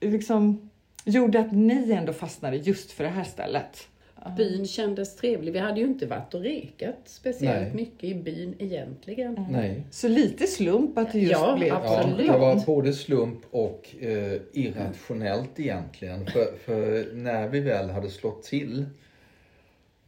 [0.00, 0.70] liksom,
[1.04, 3.88] gjorde att ni ändå fastnade just för det här stället?
[4.36, 5.52] Byn kändes trevlig.
[5.52, 7.74] Vi hade ju inte varit och rekat speciellt Nej.
[7.74, 9.46] mycket i byn egentligen.
[9.50, 9.82] Nej.
[9.90, 12.26] Så lite slump att det just Ja, blev Ja, Absolut.
[12.26, 16.26] det var både slump och eh, irrationellt egentligen.
[16.26, 18.86] För, för när vi väl hade slått till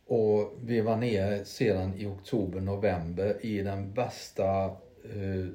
[0.07, 5.47] och vi var nere sedan i oktober, november i den värsta eh,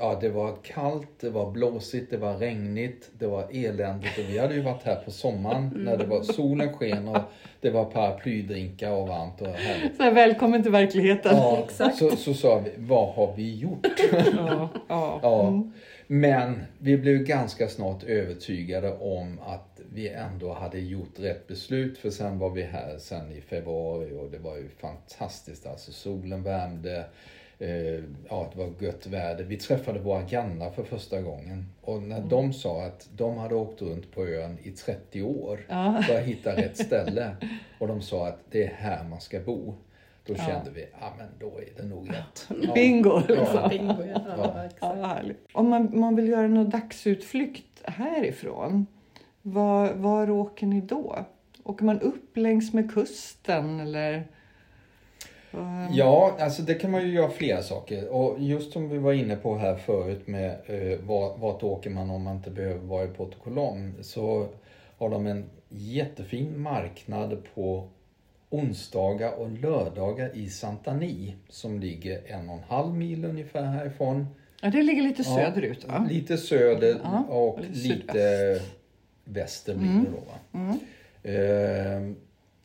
[0.00, 4.38] Ja, det var kallt, det var blåsigt, det var regnigt, det var eländigt och vi
[4.38, 7.18] hade ju varit här på sommaren när det var solen sken och
[7.60, 9.96] det var paraplydrinkar och varmt och härligt.
[9.96, 11.36] så här, välkommen till verkligheten.
[11.36, 11.66] Ja,
[11.98, 13.86] så, så sa vi, vad har vi gjort?
[14.36, 15.18] Ja, ja.
[15.22, 15.72] Ja, Mm.
[16.06, 22.10] men vi blev ganska snart övertygade om att vi ändå hade gjort rätt beslut för
[22.10, 25.66] sen var vi här sen i februari och det var ju fantastiskt.
[25.66, 27.04] Alltså solen värmde,
[27.60, 29.44] eh, ja det var gött väder.
[29.44, 32.08] Vi träffade våra grannar för första gången och Mm.
[32.08, 36.02] när de sa att de hade åkt runt på ön i 30 år Ja.
[36.06, 37.36] för att hitta rätt ställe
[37.78, 39.74] och de sa att det är här man ska bo.
[40.26, 40.44] Då Ja.
[40.46, 42.48] kände vi, ja men då är det nog rätt.
[42.62, 42.74] Ja.
[42.74, 43.18] Bingo!
[43.28, 43.46] Liksom.
[43.54, 43.68] Ja.
[43.68, 43.94] Bingo.
[45.52, 48.86] Om man, man vill göra någon dagsutflykt härifrån,
[49.42, 51.24] var, var åker ni då?
[51.64, 54.26] Åker man upp längs med kusten eller?
[55.50, 58.08] Vad- Ja, alltså det kan man ju göra flera saker.
[58.08, 62.10] Och just som vi var inne på här förut med eh, vart, vart åker man
[62.10, 63.94] om man inte behöver vara i Portocolom.
[64.00, 64.46] Så
[64.98, 67.88] har de en jättefin marknad på
[68.50, 74.26] onsdagar och lördagar i Santani som ligger en och en halv mil ungefär härifrån.
[74.62, 76.06] Ja, det ligger lite Ja, söderut va?
[76.10, 78.60] Lite söder Ja, och och lite lite
[79.24, 80.04] väster blir Mm.
[80.04, 80.16] det då.
[80.26, 80.58] Va?
[80.60, 80.78] Mm.
[81.22, 82.16] Eh,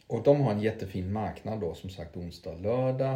[0.07, 3.13] och de har en jättefin marknad då som sagt onsdag lördag.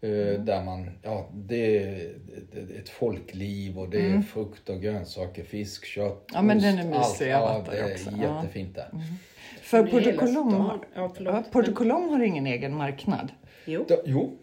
[0.00, 0.44] Eh, Mm.
[0.44, 2.12] Där man, ja det är,
[2.52, 4.22] det är ett folkliv och det är Mm.
[4.22, 6.96] frukt och grönsaker, fisk, kött, Ja, men ost, den är mysig.
[6.96, 7.20] allt.
[7.20, 8.10] Jag har Ja, varit det där är också.
[8.10, 8.16] Ja.
[8.16, 8.36] Mm.
[8.36, 8.88] jättefint där.
[9.60, 10.60] För det är hela Portocolom stan.
[10.60, 11.08] har, Ja,
[12.10, 13.28] har ingen egen marknad.
[13.64, 14.36] Jo, Då, jo,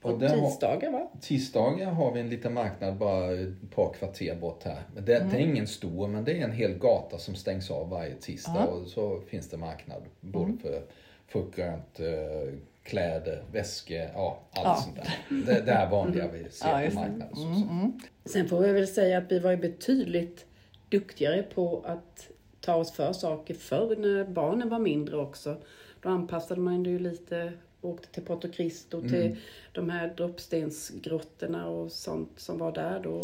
[0.00, 1.08] På tisdagar va?
[1.20, 4.82] tisdagar har vi en liten marknad bara ett par kvarter bort här.
[4.96, 8.14] Det, det är ingen stor men det är en hel gata som stängs av varje
[8.14, 8.66] tisdag Ja.
[8.66, 10.82] och så finns det marknad både för
[11.26, 14.74] frukt, grönt, eh, kläder, väskor, ja allt Ja.
[14.76, 15.36] sånt där.
[15.46, 17.36] Det, det här vanliga vi ser Ja, på marknaden.
[17.36, 17.68] Så, Mm, så.
[17.70, 17.92] mm.
[18.24, 20.46] Sen får jag väl säga att vi var ju betydligt
[20.88, 22.28] duktigare på att
[22.60, 25.56] ta oss för saker förr när barnen var mindre också.
[26.02, 29.36] Då anpassade man det ju lite, åkte till Porto Cristo, till Mm.
[29.72, 33.20] de här droppstensgrottorna och sånt som var där då.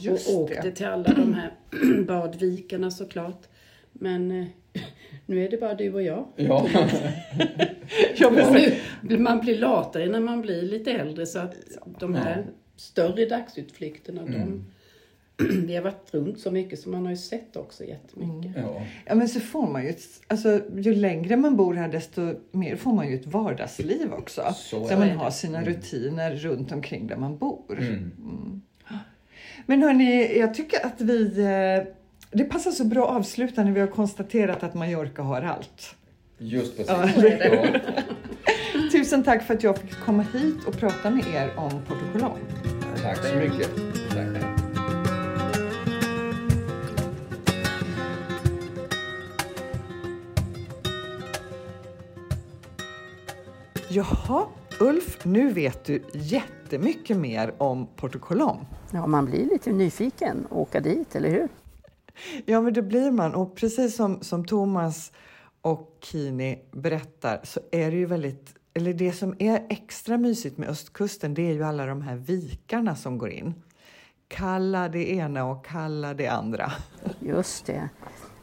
[0.00, 0.72] Just och åkte det.
[0.72, 1.52] till alla de här
[2.06, 3.42] badvikarna såklart.
[3.92, 4.46] Men eh,
[5.26, 6.26] nu är det bara du och jag.
[6.36, 6.68] Ja.
[8.16, 8.30] Ja,
[9.02, 11.54] nu, man blir latare när man blir lite äldre så att
[12.00, 12.44] de här
[12.76, 14.32] större dagsutflykterna, Mm.
[14.40, 14.64] de,
[15.66, 18.52] vi har varit runt så mycket så man har ju sett också jättemycket.
[18.62, 18.82] ja.
[19.06, 22.76] Ja, men så får man ju, ett- alltså, ju längre man bor här desto mer
[22.76, 24.42] får man ju ett vardagsliv också.
[24.56, 27.78] Så Så är man har sina rutiner runt omkring där man bor.
[27.78, 28.62] Mm.
[29.66, 31.38] Men hörni, jag tycker att vi...
[31.40, 31.92] eh,
[32.38, 35.94] Det passar så bra att avsluta när vi har konstaterat att Mallorca har allt.
[36.38, 36.92] Just precis.
[37.42, 37.66] Ja.
[38.92, 42.38] Tusen tack för att jag fick komma hit och prata med er om Portocolom.
[43.02, 43.70] Tack så mycket.
[44.10, 44.51] Tack.
[53.94, 54.46] Jaha,
[54.80, 58.66] Ulf, nu vet du jättemycket mer om Portocolom.
[58.90, 61.48] Ja, man blir lite nyfiken och åka dit, eller hur?
[62.46, 63.34] Ja, men det blir man.
[63.34, 65.12] Och precis som, som Thomas
[65.62, 68.54] och Kini berättar så är det ju väldigt...
[68.74, 72.96] Eller det som är extra mysigt med östkusten det är ju alla de här vikarna
[72.96, 73.54] som går in.
[74.28, 76.72] kalla det ena och kalla det andra.
[77.20, 77.88] Just det.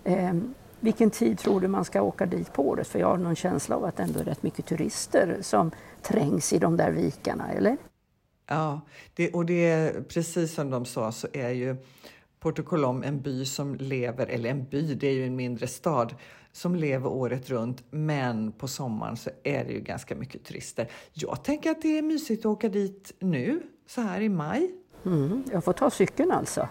[0.79, 2.87] Vilken tid tror du man ska åka dit på året?
[2.87, 6.53] För jag har någon känsla av att det ändå är rätt mycket turister som trängs
[6.53, 7.77] i de där vikarna, eller?
[8.47, 8.81] Ja,
[9.13, 11.75] det, och det är precis som de sa så är ju
[12.39, 16.15] Porto Colom en by som lever, eller en by, det är ju en mindre stad
[16.51, 20.91] som lever året runt, men på sommaren så är det ju ganska mycket turister.
[21.13, 24.71] Jag tänker att det är mysigt att åka dit nu, så här i maj.
[25.05, 26.69] Mm, jag får ta cykeln alltså.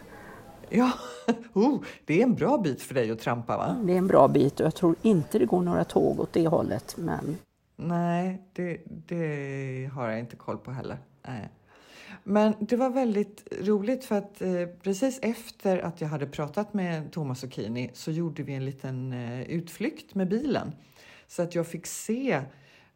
[0.71, 0.93] Ja,
[1.53, 3.77] oh, det är en bra bit för dig att trampa va?
[3.85, 6.49] Det är en bra bit och jag tror inte det går några tåg åt det
[6.49, 6.97] hållet.
[6.97, 7.39] Men...
[7.77, 10.99] Nej, det, det har jag inte koll på heller.
[11.27, 11.49] Nej.
[12.25, 17.13] Men det var väldigt roligt för att eh, precis efter att jag hade pratat med
[17.13, 20.73] Thomas och Kini så gjorde vi en liten eh, utflykt med bilen.
[21.27, 22.43] Så att jag fick se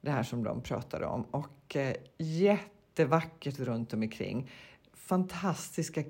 [0.01, 4.51] det här som de pratade om och eh, jättevackert runt omkring.
[4.95, 6.03] Fantastiska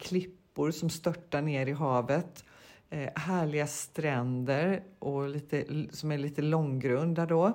[0.53, 2.45] klippor som störtar ner i havet.
[2.91, 7.53] Eh, härliga stränder och lite, som är lite långgrunda då.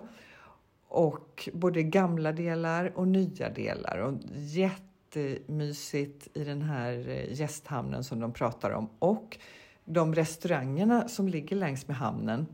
[0.90, 3.98] Och både gamla delar och nya delar.
[3.98, 9.38] Och jättemysigt i den här eh, gästhamnen som de pratar om och
[9.86, 12.46] de restaurangerna som ligger längs med hamnen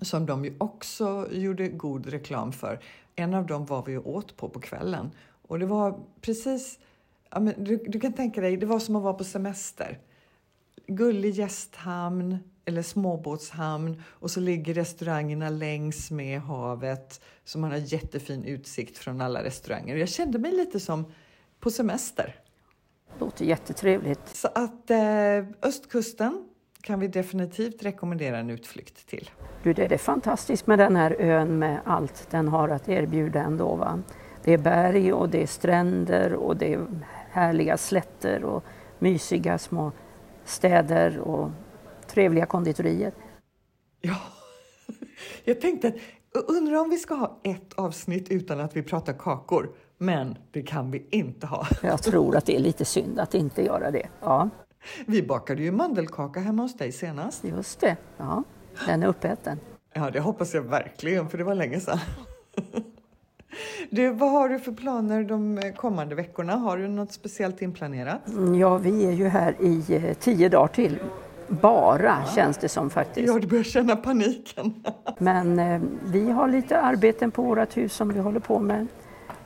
[0.00, 2.80] som de ju också gjorde god reklam för.
[3.16, 5.10] En av dem var vi åt på på kvällen
[5.48, 6.78] och det var precis,
[7.32, 9.98] ja, men du, du kan tänka dig, det var som att vara på semester.
[10.86, 18.44] Gullig gästhamn eller småbåtshamn och så ligger restaurangerna längs med havet så man har jättefin
[18.44, 19.96] utsikt från alla restauranger.
[19.96, 21.04] Jag kände mig lite som
[21.60, 22.36] på semester.
[23.18, 24.36] Låter jättetrevligt.
[24.36, 26.48] Så att eh, östkusten
[26.80, 29.30] kan vi definitivt rekommendera en utflykt till.
[29.62, 33.76] Du, det är fantastiskt med den här ön med allt den har att erbjuda ändå.
[33.76, 34.02] Va?
[34.44, 36.86] Det är berg och det är stränder och det är
[37.32, 38.64] härliga slätter och
[38.98, 39.92] mysiga små
[40.44, 41.50] städer och
[42.06, 43.12] trevliga konditorier.
[44.00, 44.16] Ja,
[45.44, 45.94] jag tänkte
[46.34, 49.74] undrar om vi ska ha ett avsnitt utan att vi pratar kakor.
[49.98, 51.66] Men det kan vi inte ha.
[51.82, 54.08] Jag tror att det är lite synd att inte göra det.
[54.20, 54.50] Ja.
[55.06, 57.44] Vi bakade ju mandelkaka hemma hos dig senast.
[57.44, 58.44] Just det, ja.
[58.86, 59.58] Den är uppäten.
[59.94, 61.98] Ja, det hoppas jag verkligen, för det var länge sedan.
[63.90, 66.52] Du, vad har du för planer de kommande veckorna?
[66.52, 68.28] Har du något speciellt inplanerat?
[68.28, 70.98] Mm, ja, vi är ju här i eh, tio dagar till.
[71.48, 72.32] Bara, ja.
[72.34, 73.28] känns det som faktiskt.
[73.28, 74.74] Ja, du börjar känna paniken.
[75.18, 78.86] Men eh, vi har lite arbeten på vårt hus som vi håller på med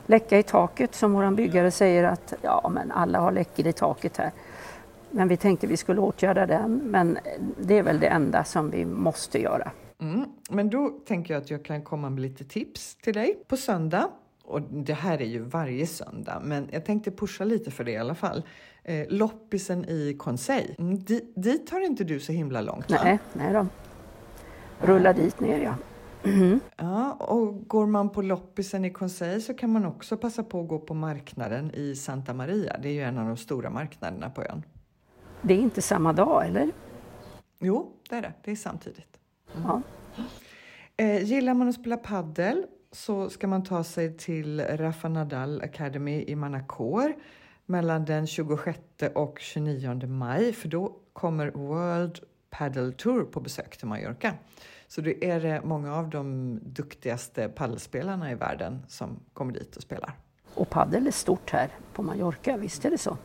[0.05, 4.17] läcka i taket som vår byggare säger att ja, men alla har läckor i taket
[4.17, 4.31] här.
[5.11, 7.17] Men vi tänkte vi skulle åtgärda den, men
[7.61, 9.71] det är väl det enda som vi måste göra.
[10.01, 10.25] Mm.
[10.49, 14.09] Men då tänker jag att jag kan komma med lite tips till dig på söndag.
[14.43, 17.97] Och det här är ju varje söndag, men jag tänkte pusha lite för det i
[17.97, 18.43] alla fall.
[18.83, 20.99] Eh, loppisen i Conseil, mm,
[21.35, 22.89] dit har inte du så himla långt?
[22.89, 23.19] Nej, va?
[23.33, 23.67] nej då.
[24.79, 25.75] Rulla dit ner ja.
[26.23, 26.59] Mm.
[26.77, 30.67] Ja, och går man på loppisen i Conseil så kan man också passa på att
[30.67, 32.77] gå på marknaden i Santa Maria.
[32.81, 34.63] Det är ju en av de stora marknaderna på ön.
[35.41, 36.71] Det är inte samma dag, eller?
[37.59, 38.33] Jo, det är det.
[38.43, 39.16] Det är samtidigt.
[39.53, 39.81] Ja.
[40.97, 46.23] Eh, gillar man att spela paddel så ska man ta sig till Rafa Nadal Academy
[46.27, 47.15] i Manacor
[47.65, 48.79] mellan den 26
[49.15, 54.33] och 29 maj för då kommer World Paddle Tour på besök till Mallorca.
[54.87, 59.81] Så det är det många av de duktigaste paddelspelarna i världen som kommer dit och
[59.81, 60.13] spelar.
[60.53, 63.17] Och paddel är stort här på Mallorca, visst är det så?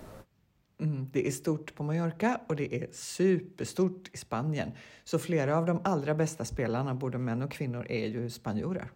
[0.82, 4.72] Mm, det är stort på Mallorca och det är superstort i Spanien.
[5.04, 8.90] Så flera av de allra bästa spelarna, både män och kvinnor, är ju spanjorer.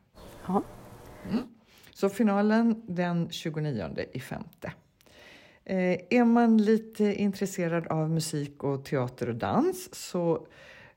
[0.46, 0.62] Ja.
[1.30, 1.42] Mm.
[1.94, 4.72] Så finalen den 29 i femte.
[5.64, 10.46] Eh, är man lite intresserad av musik och teater och dans så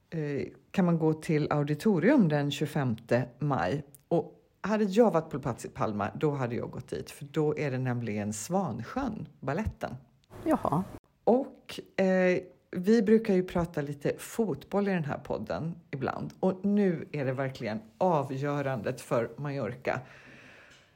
[0.09, 2.95] eh, kan man gå till Auditorium den 25
[3.39, 3.83] maj.
[4.07, 7.57] Och hade jag varit på plats i Palma, då hade jag gått dit, för då
[7.57, 9.95] är det nämligen Svansjön, balletten.
[10.43, 10.83] Jaha.
[11.23, 17.07] Och eh, vi brukar ju prata lite fotboll i den här podden ibland och nu
[17.11, 20.01] är det verkligen avgörandet för Mallorca.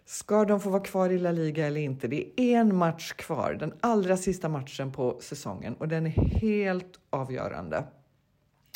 [0.06, 2.08] Ska de få vara kvar i La Liga eller inte?
[2.08, 7.00] Det är en match kvar, den allra sista matchen på säsongen och den är helt
[7.10, 7.84] avgörande.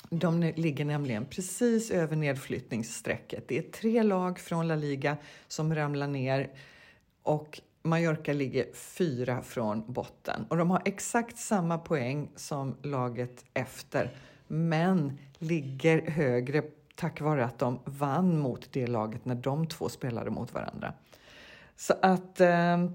[0.10, 3.48] De ligger nämligen precis över nedflyttningsstrecket.
[3.48, 5.18] Det är tre lag från La Liga
[5.48, 6.50] som ramlar ner
[7.24, 14.12] och Mallorca ligger fyra från botten och de har exakt samma poäng som laget efter,
[14.48, 16.64] men ligger högre
[16.96, 20.94] tack vare att de vann mot det laget när de två spelade mot varandra.
[21.76, 22.90] Så att eh,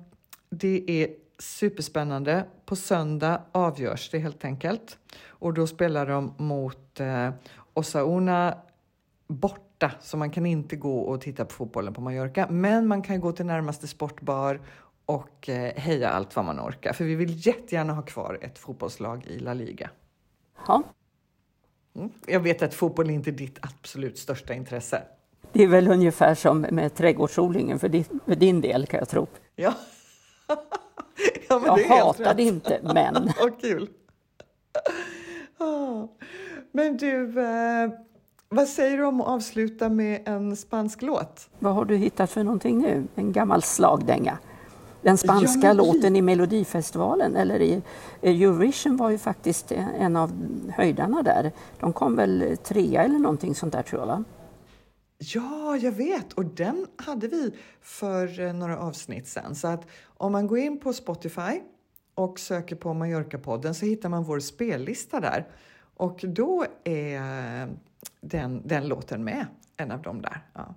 [0.51, 2.45] det är superspännande.
[2.65, 4.99] På söndag avgörs det helt enkelt.
[5.27, 7.31] Och då spelar de mot eh,
[7.75, 8.59] Osauna
[9.83, 12.47] borta, så man kan inte gå och titta på fotbollen på Mallorca.
[12.51, 14.61] Men man kan gå till närmaste sportbar
[15.07, 16.93] och eh, heja allt vad man orkar.
[16.93, 19.91] För vi vill jättegärna ha kvar ett fotbollslag i La Liga.
[20.67, 20.83] Ja,
[21.95, 22.11] Mm.
[22.27, 25.03] Jag vet att fotboll är inte är ditt absolut största intresse.
[25.53, 29.27] det är väl ungefär som med trädgårdsodlingen för din, för din del kan jag tro.
[29.57, 29.75] Ja,
[31.49, 33.89] ja men Jag det är hatar det inte, men Vad kul!
[35.59, 36.09] Ah.
[36.73, 37.91] Men du, eh,
[38.55, 41.49] vad säger du om att avsluta med en spansk låt?
[41.59, 43.07] vad har du hittat för någonting nu?
[43.15, 44.39] En gammal slagdänga?
[45.03, 47.83] Den spanska Ja, låten i Melodifestivalen eller i
[48.23, 50.33] Eurovision var ju faktiskt en av
[50.77, 51.53] höjdarna där.
[51.81, 54.07] De kom väl trea eller någonting sånt där tror jag.
[54.07, 54.25] Va?
[55.19, 56.33] Ja, jag vet!
[56.33, 59.55] Och den hade vi för eh, några avsnitt sen.
[59.55, 61.61] Så att om man går in på Spotify
[62.15, 65.49] och söker på Mallorca-podden så hittar man vår spellista där.
[65.97, 67.69] Och då är
[68.21, 69.47] den, den låten med,
[69.77, 70.41] en av dem där.
[70.55, 70.75] Ja.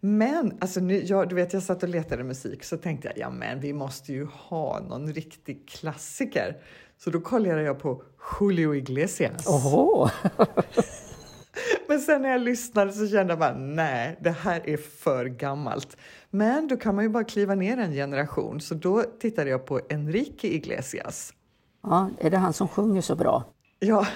[0.00, 3.30] Men alltså nu, jag, du vet, jag satt och letade musik så tänkte jag, ja
[3.30, 6.56] men vi måste ju ha någon riktig klassiker.
[6.98, 8.02] Så då kollade jag på
[8.40, 9.46] Julio Iglesias.
[9.46, 10.08] Oho.
[11.88, 15.96] Men sen när jag lyssnade så kände jag bara nej, det här är för gammalt.
[16.30, 19.80] Men då kan man ju bara kliva ner en generation, så då tittade jag på
[19.88, 21.34] Enrique Iglesias.
[21.82, 23.44] Ja, är det han som sjunger så bra?
[23.78, 24.06] Ja,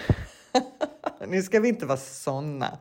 [1.29, 2.79] nu ska vi inte vara såna.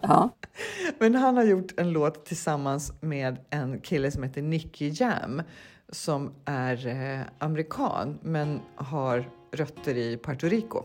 [0.00, 0.30] Ja,
[0.98, 5.42] Men han har gjort en låt tillsammans med en kille som heter Nicky Jam
[5.92, 10.82] som är eh, amerikan men har rötter i Puerto Rico.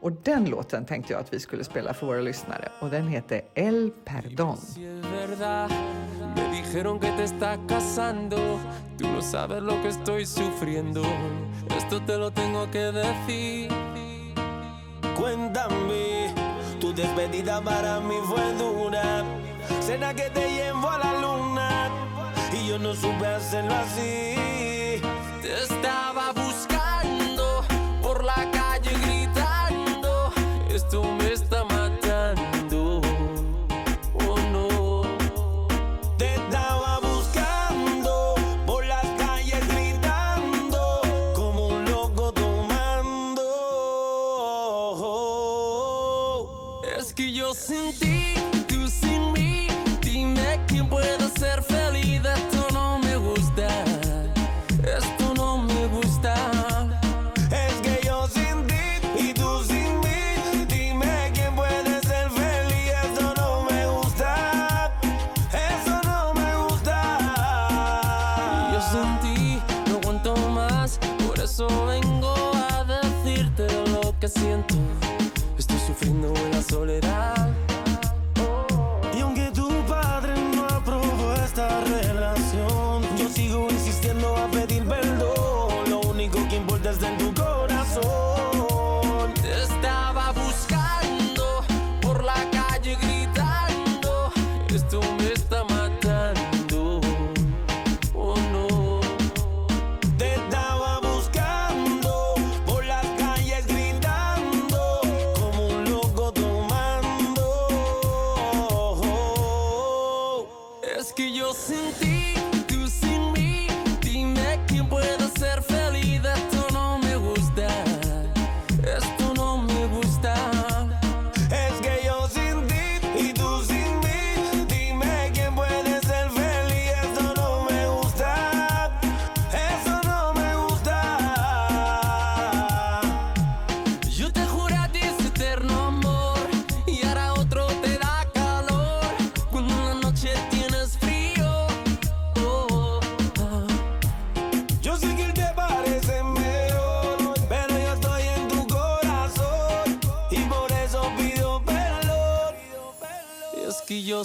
[0.00, 3.42] Och den låten tänkte jag att vi skulle spela för våra lyssnare och den heter
[3.54, 4.58] El Perdón.
[16.82, 19.24] Tu despedida para mí fue dura.
[19.80, 21.88] Cena que te llevo a la luna
[22.52, 24.34] y yo no supe hacerlo así.
[25.42, 27.62] Te estaba buscando
[28.02, 30.32] por la calle gritando.
[30.68, 31.21] Esto me